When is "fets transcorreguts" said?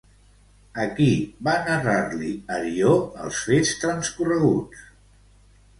3.51-4.87